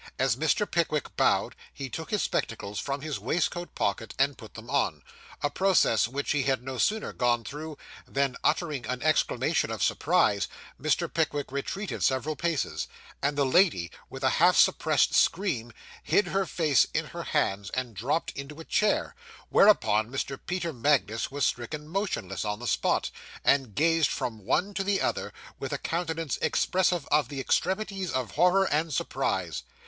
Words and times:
As 0.17 0.35
Mr. 0.35 0.65
Pickwick 0.65 1.15
bowed, 1.15 1.55
he 1.71 1.87
took 1.87 2.09
his 2.09 2.23
spectacles 2.23 2.79
from 2.79 3.01
his 3.01 3.19
waistcoat 3.19 3.75
pocket, 3.75 4.15
and 4.17 4.35
put 4.35 4.55
them 4.55 4.67
on; 4.67 5.03
a 5.43 5.51
process 5.51 6.07
which 6.07 6.31
he 6.31 6.41
had 6.41 6.63
no 6.63 6.79
sooner 6.79 7.13
gone 7.13 7.43
through, 7.43 7.77
than, 8.07 8.35
uttering 8.43 8.87
an 8.87 9.03
exclamation 9.03 9.69
of 9.69 9.83
surprise, 9.83 10.47
Mr. 10.81 11.07
Pickwick 11.07 11.51
retreated 11.51 12.01
several 12.03 12.35
paces, 12.35 12.87
and 13.21 13.37
the 13.37 13.45
lady, 13.45 13.91
with 14.09 14.23
a 14.23 14.31
half 14.41 14.57
suppressed 14.57 15.13
scream, 15.13 15.71
hid 16.01 16.29
her 16.29 16.47
face 16.47 16.87
in 16.95 17.05
her 17.13 17.21
hands, 17.21 17.69
and 17.69 17.93
dropped 17.93 18.31
into 18.31 18.59
a 18.59 18.65
chair; 18.65 19.13
whereupon 19.49 20.09
Mr. 20.11 20.39
Peter 20.47 20.73
Magnus 20.73 21.29
was 21.29 21.45
stricken 21.45 21.87
motionless 21.87 22.43
on 22.43 22.57
the 22.57 22.65
spot, 22.65 23.11
and 23.45 23.75
gazed 23.75 24.09
from 24.09 24.39
one 24.39 24.73
to 24.73 24.83
the 24.83 24.99
other, 24.99 25.31
with 25.59 25.71
a 25.71 25.77
countenance 25.77 26.39
expressive 26.41 27.07
of 27.11 27.29
the 27.29 27.39
extremities 27.39 28.11
of 28.11 28.31
horror 28.31 28.67
and 28.71 28.91
surprise. 28.91 29.61